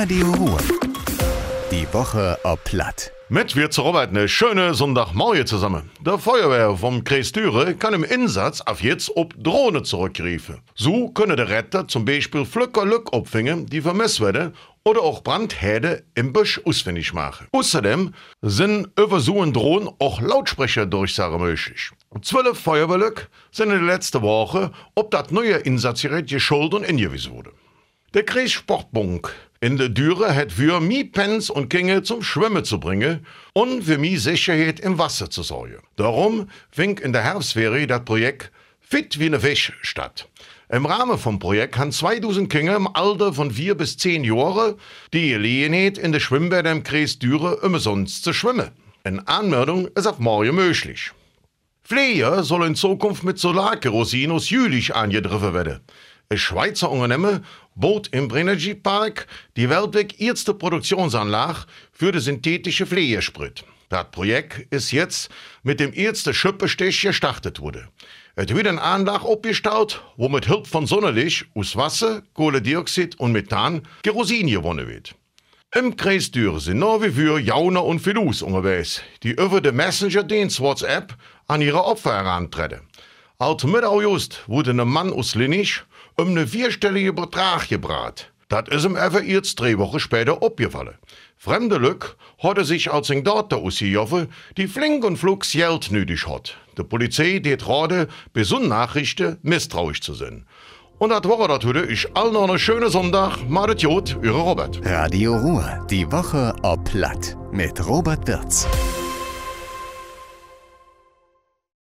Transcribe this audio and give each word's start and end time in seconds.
Radio 0.00 0.30
Ruhr. 0.30 0.58
Die 1.72 1.92
Woche 1.92 2.38
ob 2.44 2.62
Platt. 2.62 3.10
Mit 3.28 3.56
wir 3.56 3.68
zur 3.68 3.86
Arbeit 3.86 4.10
eine 4.10 4.28
schöne 4.28 4.72
Sonntagmorgen 4.72 5.44
zusammen. 5.44 5.90
Der 6.06 6.18
Feuerwehr 6.18 6.76
vom 6.76 7.02
Kreis 7.02 7.32
Düre 7.32 7.74
kann 7.74 7.94
im 7.94 8.04
Einsatz 8.04 8.60
auf 8.60 8.80
jetzt 8.80 9.10
ob 9.16 9.34
Drohne 9.42 9.82
zurückgreifen. 9.82 10.60
So 10.76 11.08
können 11.08 11.36
der 11.36 11.48
Retter 11.48 11.88
zum 11.88 12.04
Beispiel 12.04 12.44
Flöcker 12.44 12.86
Lück 12.86 13.12
abfingen, 13.12 13.66
die 13.66 13.80
vermisst 13.80 14.20
werden, 14.20 14.54
oder 14.84 15.00
auch 15.00 15.24
Brandherde 15.24 16.04
im 16.14 16.32
Busch 16.32 16.60
ausfindig 16.64 17.12
machen. 17.12 17.48
Außerdem 17.50 18.14
sind 18.40 18.86
über 18.96 19.18
so 19.18 19.42
einen 19.42 19.52
Drohnen 19.52 19.90
auch 19.98 20.20
Lautsprecherdurchsagen 20.20 21.40
möglich. 21.40 21.90
Zwölf 22.22 22.56
Feuerwehrlück 22.56 23.28
sind 23.50 23.72
in 23.72 23.84
der 23.84 23.94
letzten 23.94 24.22
Woche 24.22 24.70
ob 24.94 25.10
das 25.10 25.32
neue 25.32 25.56
Einsatzgerät 25.66 26.28
geschult 26.28 26.72
und 26.74 26.84
ingewiesen 26.84 27.32
wurde. 27.32 27.50
Der 28.14 28.24
Kreissportbunk 28.24 29.34
in 29.60 29.76
der 29.76 29.88
Düre 29.88 30.36
hat 30.36 30.52
für 30.52 30.80
mi 30.80 31.04
Pens 31.04 31.50
und 31.50 31.68
Kinge 31.68 32.02
zum 32.02 32.22
Schwimmen 32.22 32.64
zu 32.64 32.78
bringen 32.78 33.26
und 33.54 33.82
für 33.82 33.98
mi 33.98 34.16
Sicherheit 34.16 34.78
im 34.78 34.98
Wasser 34.98 35.30
zu 35.30 35.42
sorgen. 35.42 35.78
Darum 35.96 36.48
fing 36.70 36.98
in 36.98 37.12
der 37.12 37.24
Herbstferie 37.24 37.86
das 37.86 38.04
Projekt 38.04 38.52
Fit 38.80 39.18
wie 39.18 39.28
ne 39.28 39.40
Fisch 39.40 39.72
statt. 39.82 40.28
Im 40.70 40.86
Rahmen 40.86 41.18
vom 41.18 41.38
Projekt 41.38 41.76
haben 41.76 41.92
2000 41.92 42.48
Kinder 42.48 42.76
im 42.76 42.86
Alter 42.86 43.32
von 43.32 43.50
4 43.50 43.74
bis 43.74 43.96
10 43.96 44.22
Jahre 44.22 44.76
die 45.12 45.30
Gelegenheit 45.30 45.98
in 45.98 46.12
der 46.12 46.20
Schwimmbäder 46.20 46.70
im 46.70 46.84
Kreis 46.84 47.18
Düre 47.18 47.56
umsonst 47.56 48.22
zu 48.22 48.32
schwimmen. 48.32 48.70
Eine 49.02 49.26
Anmeldung 49.26 49.88
ist 49.88 50.06
auf 50.06 50.18
morgen 50.18 50.54
möglich. 50.54 51.10
Flieger 51.82 52.44
soll 52.44 52.66
in 52.66 52.74
Zukunft 52.74 53.24
mit 53.24 53.38
Solarkerosin 53.38 54.30
aus 54.30 54.50
Jülich 54.50 54.94
angegriffen 54.94 55.54
werden. 55.54 55.80
Ein 56.30 56.36
Schweizer 56.36 56.90
Unternehmen 56.90 57.42
baut 57.74 58.08
im 58.08 58.28
Brennergy 58.28 58.74
Park 58.74 59.26
die 59.56 59.70
weltweit 59.70 60.20
erste 60.20 60.52
Produktionsanlage 60.52 61.64
für 61.90 62.12
den 62.12 62.20
synthetischen 62.20 62.86
Pflegesprit. 62.86 63.64
Das 63.88 64.10
Projekt 64.10 64.66
ist 64.70 64.92
jetzt 64.92 65.30
mit 65.62 65.80
dem 65.80 65.94
ersten 65.94 66.34
Schöppestich 66.34 67.00
gestartet 67.00 67.60
wurde. 67.60 67.88
Es 68.36 68.54
wird 68.54 68.66
eine 68.66 68.82
Anlage 68.82 69.24
aufgestaut, 69.24 70.04
wo 70.18 70.28
mit 70.28 70.44
Hilfe 70.44 70.66
von 70.66 70.86
Sonnenlicht 70.86 71.46
aus 71.54 71.74
Wasser, 71.76 72.22
Kohlendioxid 72.34 73.18
und 73.18 73.32
Methan 73.32 73.80
Kerosin 74.02 74.48
gewonnen 74.48 74.86
wird. 74.86 75.14
Im 75.74 75.96
Kreis 75.96 76.30
Düren 76.30 76.60
sind 76.60 76.80
nach 76.80 77.00
wie 77.00 77.10
vor 77.10 77.38
Jauner 77.38 77.86
und 77.86 78.00
Filus 78.00 78.42
unterwegs, 78.42 79.00
die 79.22 79.30
über 79.30 79.62
den 79.62 79.76
Messenger-Dienst 79.76 80.60
WhatsApp 80.60 81.16
an 81.46 81.62
ihre 81.62 81.82
Opfer 81.82 82.12
herantreten. 82.12 82.82
Alt 83.40 83.62
Mittag 83.62 84.00
just 84.02 84.42
wurde 84.48 84.72
ein 84.72 84.88
Mann 84.88 85.12
aus 85.12 85.36
Linnich 85.36 85.82
um 86.16 86.30
einen 86.30 86.48
vierstelligen 86.48 87.14
Betrag 87.14 87.68
gebracht. 87.68 88.32
Das 88.48 88.64
ist 88.68 88.84
ihm 88.84 88.96
einfach 88.96 89.22
jetzt 89.22 89.60
drei 89.60 89.78
Wochen 89.78 90.00
später 90.00 90.42
aufgefallen. 90.42 90.96
Fremde 91.36 91.76
Lück 91.76 92.16
hat 92.42 92.58
er 92.58 92.64
sich 92.64 92.90
als 92.90 93.12
ein 93.12 93.22
Tochter 93.24 93.58
ausgejoffen, 93.58 94.26
die 94.56 94.66
flink 94.66 95.04
und 95.04 95.18
flugs 95.18 95.52
Geld 95.52 95.92
nötig 95.92 96.26
hat. 96.26 96.56
Die 96.76 96.82
Polizei 96.82 97.38
geht 97.38 97.62
gerade 97.62 98.08
bei 98.32 98.42
so 98.42 98.58
Nachrichten 98.58 99.36
misstrauisch 99.42 100.00
zu 100.00 100.14
sein. 100.14 100.44
Und 100.98 101.10
das 101.10 101.22
war 101.22 101.46
natürlich 101.46 102.08
allen 102.16 102.32
noch 102.32 102.48
einen 102.48 102.58
schönen 102.58 102.90
Sonntag. 102.90 103.48
Madet 103.48 103.82
Jod, 103.82 104.18
Ihre 104.20 104.40
Robert. 104.40 104.80
Radio 104.82 105.36
Ruhr. 105.36 105.86
Die 105.88 106.10
Woche 106.10 106.56
ob 106.62 106.82
Platt. 106.86 107.36
Mit 107.52 107.86
Robert 107.86 108.26
Wirz. 108.26 108.66